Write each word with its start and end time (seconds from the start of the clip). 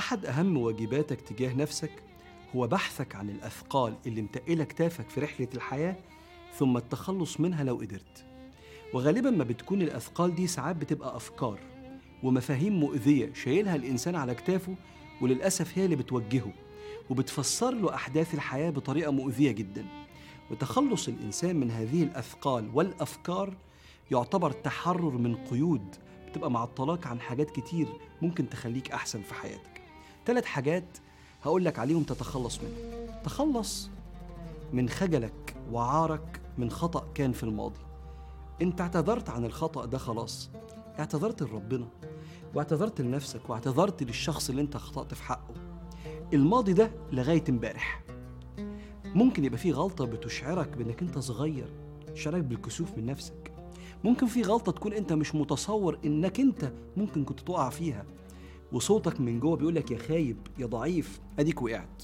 أحد 0.00 0.26
أهم 0.26 0.56
واجباتك 0.56 1.20
تجاه 1.20 1.54
نفسك 1.54 1.90
هو 2.56 2.66
بحثك 2.66 3.14
عن 3.14 3.30
الأثقال 3.30 3.94
اللي 4.06 4.22
متقلة 4.22 4.64
كتافك 4.64 5.10
في 5.10 5.20
رحلة 5.20 5.48
الحياة 5.54 5.96
ثم 6.54 6.76
التخلص 6.76 7.40
منها 7.40 7.64
لو 7.64 7.74
قدرت. 7.76 8.24
وغالبا 8.94 9.30
ما 9.30 9.44
بتكون 9.44 9.82
الأثقال 9.82 10.34
دي 10.34 10.46
ساعات 10.46 10.76
بتبقى 10.76 11.16
أفكار 11.16 11.58
ومفاهيم 12.22 12.80
مؤذية 12.80 13.32
شايلها 13.32 13.76
الإنسان 13.76 14.14
على 14.14 14.34
كتافه 14.34 14.74
وللأسف 15.20 15.78
هي 15.78 15.84
اللي 15.84 15.96
بتوجهه 15.96 16.52
وبتفسر 17.10 17.70
له 17.74 17.94
أحداث 17.94 18.34
الحياة 18.34 18.70
بطريقة 18.70 19.12
مؤذية 19.12 19.50
جدا. 19.52 19.86
وتخلص 20.50 21.08
الإنسان 21.08 21.56
من 21.56 21.70
هذه 21.70 22.02
الأثقال 22.02 22.70
والأفكار 22.74 23.54
يعتبر 24.10 24.50
تحرر 24.50 25.10
من 25.18 25.36
قيود 25.36 25.96
بتبقى 26.28 26.50
معطلاك 26.50 27.06
عن 27.06 27.20
حاجات 27.20 27.50
كتير 27.50 27.86
ممكن 28.22 28.48
تخليك 28.48 28.90
أحسن 28.92 29.22
في 29.22 29.34
حياتك. 29.34 29.79
ثلاث 30.26 30.44
حاجات 30.44 30.98
هقول 31.42 31.64
لك 31.64 31.78
عليهم 31.78 32.02
تتخلص 32.02 32.60
منها 32.60 33.20
تخلص 33.24 33.90
من 34.72 34.88
خجلك 34.88 35.56
وعارك 35.72 36.40
من 36.58 36.70
خطأ 36.70 37.06
كان 37.14 37.32
في 37.32 37.42
الماضي. 37.42 37.80
انت 38.62 38.80
اعتذرت 38.80 39.30
عن 39.30 39.44
الخطأ 39.44 39.84
ده 39.84 39.98
خلاص. 39.98 40.50
اعتذرت 40.98 41.42
لربنا 41.42 41.86
واعتذرت 42.54 43.00
لنفسك 43.00 43.50
واعتذرت 43.50 44.02
للشخص 44.02 44.50
اللي 44.50 44.62
انت 44.62 44.76
اخطأت 44.76 45.14
في 45.14 45.22
حقه. 45.22 45.54
الماضي 46.32 46.72
ده 46.72 46.90
لغاية 47.12 47.44
امبارح. 47.48 48.02
ممكن 49.04 49.44
يبقى 49.44 49.58
في 49.58 49.72
غلطة 49.72 50.04
بتشعرك 50.04 50.68
بإنك 50.68 51.02
انت 51.02 51.18
صغير 51.18 51.68
تشعرك 52.14 52.42
بالكسوف 52.42 52.88
من 52.98 53.06
نفسك. 53.06 53.52
ممكن 54.04 54.26
في 54.26 54.42
غلطة 54.42 54.72
تكون 54.72 54.92
انت 54.92 55.12
مش 55.12 55.34
متصور 55.34 55.98
إنك 56.04 56.40
انت 56.40 56.72
ممكن 56.96 57.24
كنت 57.24 57.40
تقع 57.40 57.68
فيها. 57.70 58.04
وصوتك 58.72 59.20
من 59.20 59.40
جوه 59.40 59.56
بيقولك 59.56 59.90
يا 59.90 59.98
خايب 59.98 60.36
يا 60.58 60.66
ضعيف. 60.66 61.20
أديك 61.38 61.62
وقعت. 61.62 62.02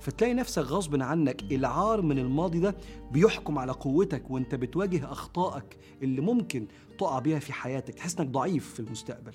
فتلاقي 0.00 0.34
نفسك 0.34 0.62
غصب 0.62 1.02
عنك 1.02 1.42
العار 1.52 2.02
من 2.02 2.18
الماضي 2.18 2.58
ده 2.60 2.76
بيحكم 3.12 3.58
على 3.58 3.72
قوتك 3.72 4.30
وأنت 4.30 4.54
بتواجه 4.54 5.12
أخطائك 5.12 5.78
اللي 6.02 6.20
ممكن 6.20 6.66
تقع 6.98 7.18
بيها 7.18 7.38
في 7.38 7.52
حياتك. 7.52 7.94
تحس 7.94 8.18
إنك 8.18 8.28
ضعيف 8.28 8.74
في 8.74 8.80
المستقبل. 8.80 9.32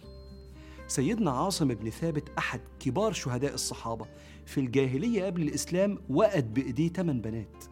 سيدنا 0.88 1.32
عاصم 1.32 1.68
بن 1.68 1.90
ثابت 1.90 2.30
أحد 2.38 2.62
كبار 2.80 3.14
شهداء 3.14 3.54
الصحابة 3.54 4.06
في 4.46 4.60
الجاهلية 4.60 5.26
قبل 5.26 5.42
الإسلام 5.42 5.98
وقد 6.10 6.54
بإيديه 6.54 6.90
ثمان 6.90 7.22
بنات. 7.22 7.64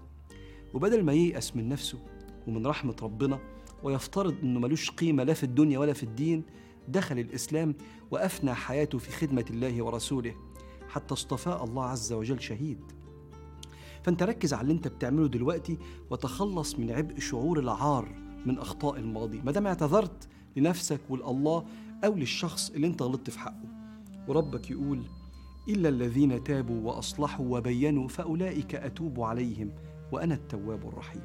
وبدل 0.74 1.04
ما 1.04 1.14
ييأس 1.14 1.56
من 1.56 1.70
نفسه 1.70 2.00
ومن 2.48 2.68
رحمة 2.68 2.96
ربنا 3.02 3.40
ويفترض 3.84 4.36
إنه 4.44 4.60
ملوش 4.60 4.92
قيمة 4.92 5.24
لا 5.24 5.34
في 5.34 5.44
الدنيا 5.44 5.80
ولا 5.80 5.94
في 5.94 6.04
الدين 6.04 6.44
دخل 6.88 7.20
الإسلام 7.20 7.76
وأفنى 8.12 8.54
حياته 8.54 8.98
في 8.98 9.12
خدمة 9.12 9.46
الله 9.50 9.84
ورسوله 9.84 10.36
حتى 10.90 11.14
اصطفاه 11.14 11.64
الله 11.64 11.84
عز 11.86 12.14
وجل 12.14 12.42
شهيد. 12.42 12.80
فأنت 14.04 14.24
ركز 14.24 14.54
على 14.54 14.62
اللي 14.62 14.74
أنت 14.74 14.88
بتعمله 14.88 15.28
دلوقتي 15.28 15.78
وتخلص 16.10 16.80
من 16.80 16.92
عبء 16.92 17.20
شعور 17.20 17.60
العار 17.60 18.10
من 18.46 18.60
أخطاء 18.60 19.00
الماضي. 19.00 19.42
ما 19.42 19.52
دام 19.52 19.68
اعتذرت 19.68 20.28
لنفسك 20.56 21.00
ولله 21.10 21.66
أو 22.06 22.16
للشخص 22.16 22.70
اللي 22.70 22.88
أنت 22.88 23.02
غلطت 23.02 23.30
في 23.30 23.40
حقه. 23.40 23.70
وربك 24.28 24.72
يقول 24.72 25.04
إلا 25.70 25.90
الذين 25.90 26.44
تابوا 26.44 26.88
وأصلحوا 26.88 27.58
وبينوا 27.58 28.08
فأولئك 28.08 28.76
أتوب 28.76 29.22
عليهم 29.22 29.72
وأنا 30.12 30.36
التواب 30.36 30.88
الرحيم. 30.88 31.22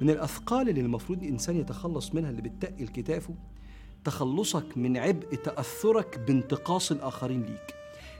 من 0.00 0.10
الأثقال 0.10 0.68
اللي 0.68 0.80
المفروض 0.80 1.22
الانسان 1.22 1.56
يتخلص 1.56 2.14
منها 2.14 2.30
اللي 2.30 2.42
بتقل 2.42 2.88
كتافه 2.88 3.34
تخلصك 4.04 4.64
من 4.76 4.96
عبء 4.96 5.34
تأثرك 5.34 6.18
بانتقاص 6.18 6.90
الآخرين 6.90 7.42
ليك. 7.42 7.74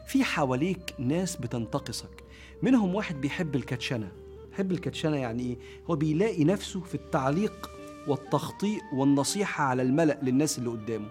في 0.06 0.25
حواليك 0.25 0.95
ناس 0.99 1.37
بتنتقصك. 1.37 2.25
منهم 2.62 2.95
واحد 2.95 3.21
بيحب 3.21 3.56
الكاتشنة 3.56 4.12
بيحب 4.50 4.72
الكاتشنة 4.72 5.17
يعني 5.17 5.43
إيه؟ 5.43 5.56
هو 5.91 5.97
بيلاقي 5.97 6.45
نفسه 6.45 6.81
في 6.81 6.95
التعليق 6.95 7.71
والتخطيء 8.09 8.81
والنصيحة 8.95 9.65
على 9.65 9.83
الملأ 9.83 10.21
للناس 10.22 10.59
اللي 10.59 10.71
قدامه. 10.71 11.09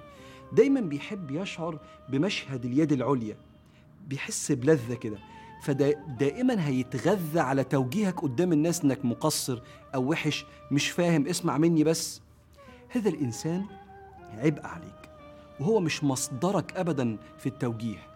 دايما 0.53 0.81
بيحب 0.81 1.31
يشعر 1.31 1.79
بمشهد 2.09 2.65
اليد 2.65 2.91
العليا. 2.91 3.37
بيحس 4.07 4.51
بلذة 4.51 4.93
كده. 4.93 5.17
فدائما 5.63 6.67
هيتغذى 6.67 7.39
على 7.39 7.63
توجيهك 7.63 8.19
قدام 8.21 8.53
الناس 8.53 8.83
إنك 8.83 9.05
مقصر 9.05 9.61
أو 9.95 10.09
وحش 10.09 10.45
مش 10.71 10.89
فاهم 10.89 11.27
اسمع 11.27 11.57
مني 11.57 11.83
بس. 11.83 12.21
هذا 12.89 13.09
الإنسان 13.09 13.65
عبء 14.39 14.65
عليك. 14.65 15.09
وهو 15.59 15.79
مش 15.79 16.03
مصدرك 16.03 16.77
ابدا 16.77 17.17
في 17.37 17.45
التوجيه. 17.45 18.07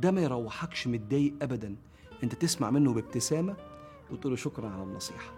ده 0.00 0.10
ما 0.10 0.20
يروحكش 0.20 0.86
متضايق 0.86 1.34
ابدا. 1.42 1.76
أنت 2.22 2.34
تسمع 2.34 2.70
منه 2.70 2.92
بابتسامة 2.92 3.56
وتقول 4.10 4.32
له 4.32 4.36
شكرا 4.36 4.68
على 4.68 4.82
النصيحة. 4.82 5.32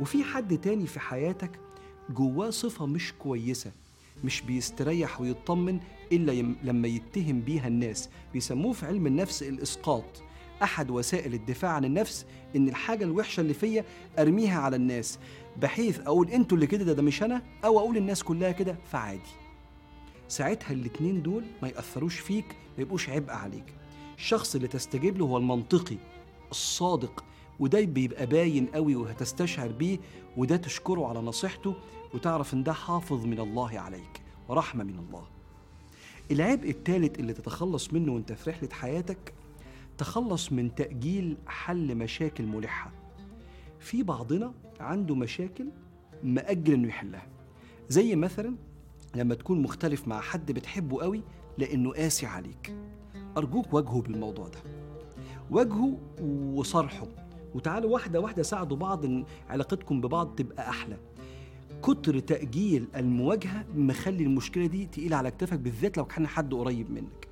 وفي 0.00 0.24
حد 0.24 0.58
تاني 0.58 0.86
في 0.86 1.00
حياتك 1.00 1.50
جواه 2.10 2.50
صفة 2.50 2.86
مش 2.86 3.12
كويسة 3.18 3.72
مش 4.24 4.40
بيستريح 4.42 5.20
ويطمن 5.20 5.80
إلا 6.12 6.32
يم 6.32 6.56
لما 6.62 6.88
يتهم 6.88 7.40
بيها 7.40 7.66
الناس. 7.66 8.10
بيسموه 8.32 8.72
في 8.72 8.86
علم 8.86 9.06
النفس 9.06 9.42
الإسقاط. 9.42 10.22
أحد 10.62 10.90
وسائل 10.90 11.34
الدفاع 11.34 11.70
عن 11.70 11.84
النفس 11.84 12.26
إن 12.56 12.68
الحاجة 12.68 13.04
الوحشة 13.04 13.40
اللي 13.40 13.54
فيا 13.54 13.84
أرميها 14.18 14.60
على 14.60 14.76
الناس. 14.76 15.18
بحيث 15.56 16.00
أقول 16.00 16.30
أنتوا 16.30 16.56
اللي 16.56 16.66
كده 16.66 16.84
ده, 16.84 16.92
ده 16.92 17.02
مش 17.02 17.22
أنا؟ 17.22 17.42
أو 17.64 17.78
أقول 17.78 17.96
الناس 17.96 18.22
كلها 18.22 18.52
كده؟ 18.52 18.76
فعادي. 18.92 19.20
ساعتها 20.30 20.72
الاتنين 20.72 21.22
دول 21.22 21.44
ما 21.62 21.68
يأثروش 21.68 22.18
فيك 22.18 22.44
ما 22.76 22.82
يبقوش 22.82 23.08
عبء 23.10 23.30
عليك. 23.32 23.64
الشخص 24.16 24.54
اللي 24.54 24.68
تستجيب 24.68 25.18
له 25.18 25.24
هو 25.24 25.36
المنطقي 25.38 25.96
الصادق 26.50 27.24
وده 27.60 27.80
بيبقى 27.80 28.26
باين 28.26 28.66
قوي 28.66 28.96
وهتستشعر 28.96 29.68
بيه 29.68 29.98
وده 30.36 30.56
تشكره 30.56 31.06
على 31.08 31.18
نصيحته 31.20 31.74
وتعرف 32.14 32.54
إن 32.54 32.62
ده 32.62 32.72
حافظ 32.72 33.24
من 33.26 33.40
الله 33.40 33.78
عليك 33.80 34.22
ورحمة 34.48 34.84
من 34.84 34.98
الله. 34.98 35.24
العبء 36.30 36.70
الثالث 36.70 37.18
اللي 37.18 37.32
تتخلص 37.32 37.92
منه 37.92 38.12
وانت 38.12 38.32
في 38.32 38.50
رحلة 38.50 38.68
حياتك 38.72 39.34
تخلص 39.98 40.52
من 40.52 40.74
تأجيل 40.74 41.36
حل 41.46 41.94
مشاكل 41.94 42.44
ملحة. 42.46 42.92
في 43.80 44.02
بعضنا 44.02 44.52
عنده 44.80 45.14
مشاكل 45.14 45.66
مأجل 46.24 46.72
إنه 46.72 46.88
يحلها. 46.88 47.26
زي 47.88 48.16
مثلا 48.16 48.56
لما 49.14 49.34
تكون 49.34 49.62
مختلف 49.62 50.08
مع 50.08 50.20
حد 50.20 50.52
بتحبه 50.52 51.02
قوي 51.02 51.22
لأنه 51.58 51.92
قاسي 51.92 52.26
عليك. 52.26 52.74
أرجوك 53.36 53.74
واجهه 53.74 54.00
بالموضوع 54.02 54.48
ده. 54.48 54.58
واجهه 55.50 55.98
وصرحه 56.54 57.06
وتعالوا 57.54 57.90
واحدة 57.90 58.20
واحدة 58.20 58.42
ساعدوا 58.42 58.76
بعض 58.76 59.04
إن 59.04 59.24
علاقتكم 59.48 60.00
ببعض 60.00 60.34
تبقى 60.34 60.68
أحلى. 60.68 60.96
كتر 61.82 62.18
تأجيل 62.18 62.88
المواجهة 62.96 63.64
مخلي 63.74 64.24
المشكلة 64.24 64.66
دي 64.66 64.86
تقيلة 64.86 65.16
على 65.16 65.30
كتافك 65.30 65.58
بالذات 65.58 65.98
لو 65.98 66.04
كان 66.04 66.26
حد 66.26 66.54
قريب 66.54 66.90
منك. 66.90 67.28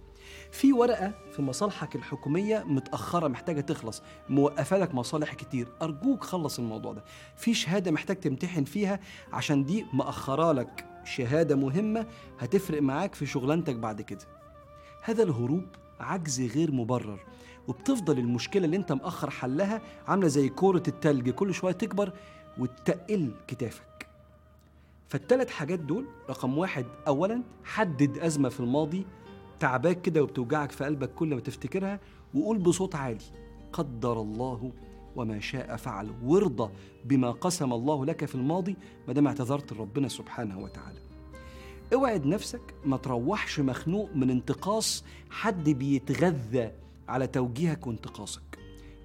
في 0.51 0.73
ورقة 0.73 1.15
في 1.33 1.43
مصالحك 1.43 1.97
الحكومية 1.97 2.65
متأخرة 2.67 3.29
محتاجة 3.29 3.61
تخلص 3.61 4.03
موقفة 4.29 4.79
لك 4.79 4.95
مصالح 4.95 5.35
كتير. 5.35 5.69
أرجوك 5.83 6.25
خلص 6.25 6.59
الموضوع 6.59 6.93
ده. 6.93 7.05
في 7.37 7.55
شهادة 7.55 7.91
محتاج 7.91 8.17
تمتحن 8.17 8.65
فيها 8.65 9.01
عشان 9.33 9.65
دي 9.65 9.87
مأخرة 9.93 10.53
لك. 10.53 10.85
شهادة 11.09 11.57
مهمة 11.57 12.07
هتفرق 12.39 12.83
معاك 12.83 13.15
في 13.15 13.27
شغلانتك 13.27 13.77
بعد 13.77 14.03
كده. 14.03 14.25
هذا 15.03 15.23
الهروب 15.23 15.65
عجز 16.01 16.41
غير 16.41 16.73
مبرر 16.73 17.21
وبتفضل 17.69 18.19
المشكلة 18.19 18.65
اللي 18.65 18.77
انت 18.77 18.93
مأخر 18.93 19.31
حلها 19.31 19.83
عاملة 20.09 20.29
زي 20.29 20.49
كورة 20.49 20.83
التلج 20.89 21.31
كل 21.31 21.55
شوية 21.55 21.73
تكبر 21.73 22.13
وتقل 22.59 23.31
كتافك. 23.47 24.07
فالتلات 25.09 25.51
حاجات 25.51 25.79
دول 25.79 26.07
رقم 26.31 26.59
واحد 26.59 26.87
أولا 27.07 27.43
حدد 27.65 28.19
أزمة 28.19 28.49
في 28.49 28.61
الماضي 28.61 29.07
تعباك 29.61 30.03
كده 30.03 30.23
وبتوجعك 30.23 30.73
في 30.73 30.85
قلبك 30.85 31.15
كل 31.15 31.35
ما 31.35 31.41
تفتكرها 31.41 32.01
وقول 32.35 32.59
بصوت 32.59 32.95
عالي 32.95 33.25
قدر 33.73 34.21
الله 34.21 34.73
وما 35.19 35.41
شاء 35.41 35.77
فعل 35.77 36.11
وارضى 36.25 36.73
بما 37.05 37.31
قسم 37.31 37.73
الله 37.73 38.05
لك 38.05 38.25
في 38.25 38.35
الماضي 38.35 38.77
ما 39.09 39.13
دام 39.13 39.27
اعتذرت 39.27 39.73
لربنا 39.73 40.09
سبحانه 40.09 40.59
وتعالى. 40.59 40.99
اوعد 41.95 42.27
نفسك 42.27 42.75
ما 42.85 42.97
تروحش 42.97 43.61
مخنوق 43.61 44.11
من 44.15 44.31
انتقاص 44.31 45.05
حد 45.31 45.71
بيتغذى 45.71 46.71
على 47.09 47.27
توجيهك 47.27 47.87
وانتقاصك. 47.87 48.59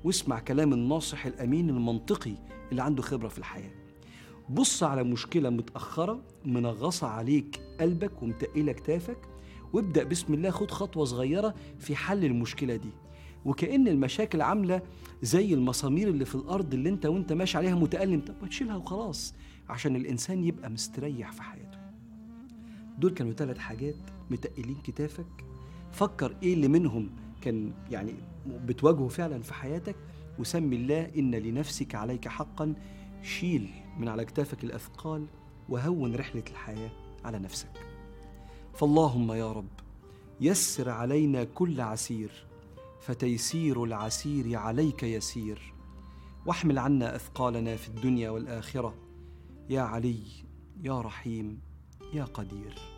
واسمع 0.04 0.39
كلام 0.39 0.74
الناصح 0.74 1.25
الأمين 1.25 1.69
المنطقي 1.69 2.36
اللي 2.71 2.83
عنده 2.83 3.01
خبرة 3.01 3.27
في 3.27 3.38
الحياة. 3.38 3.71
بص 4.50 4.83
على 4.83 5.04
مشكلة 5.04 5.50
متأخرة 5.50 6.21
منغصه 6.45 7.07
عليك 7.07 7.62
قلبك 7.80 8.24
ومتقله 8.24 8.71
كتافك 8.71 9.18
وابدأ 9.74 10.04
بسم 10.04 10.33
الله 10.33 10.50
خد 10.50 10.71
خطوة 10.71 11.06
صغيرة 11.06 11.54
في 11.80 11.95
حل 11.95 12.25
المشكلة 12.25 12.75
دي. 12.75 12.89
وكأن 13.45 13.88
المشاكل 13.88 14.42
عاملة 14.42 14.81
زي 15.22 15.54
المسامير 15.54 16.07
اللي 16.07 16.25
في 16.25 16.36
الأرض 16.36 16.74
اللي 16.74 16.90
أنت 16.90 17.06
وأنت 17.06 17.34
ماشي 17.34 17.57
عليها 17.57 17.75
متألم. 17.75 18.22
طب 18.22 18.50
تشيلها 18.50 18.75
وخلاص 18.75 19.34
عشان 19.69 19.95
الإنسان 19.95 20.44
يبقى 20.44 20.69
مستريح 20.69 21.31
في 21.31 21.42
حياته. 21.44 21.78
دول 22.98 23.12
كانوا 23.12 23.34
ثلاث 23.34 23.57
حاجات 23.57 23.95
متقلين 24.31 24.78
كتافك. 24.84 25.45
فكر 25.92 26.36
إيه 26.44 26.54
اللي 26.54 26.68
منهم 26.68 27.10
كان 27.42 27.74
يعني 27.92 28.13
بتواجهه 28.48 29.07
فعلا 29.07 29.42
في 29.42 29.54
حياتك 29.54 29.95
وسمي 30.40 30.75
الله 30.75 31.12
إن 31.18 31.36
لنفسك 31.36 31.95
عليك 31.95 32.28
حقا. 32.28 32.74
شيل 33.22 33.69
من 34.00 34.07
على 34.07 34.25
كتافك 34.25 34.63
الأثقال 34.63 35.25
وهون 35.69 36.16
رحلة 36.16 36.44
الحياة 36.50 36.92
على 37.25 37.40
نفسك. 37.40 37.88
فاللهم 38.74 39.31
يا 39.31 39.51
رب 39.51 39.69
يسر 40.42 40.90
علينا 40.90 41.44
كل 41.44 41.81
عسير. 41.81 42.45
فتيسير 43.05 43.83
العسير 43.83 44.57
عليك 44.57 45.03
يسير. 45.03 45.73
واحمل 46.45 46.79
عنا 46.79 47.15
أثقالنا 47.15 47.75
في 47.75 47.88
الدنيا 47.88 48.29
والآخرة. 48.29 48.95
يا 49.69 49.81
علي 49.81 50.23
يا 50.81 51.01
رحيم 51.01 51.61
يا 52.13 52.23
قدير. 52.23 52.93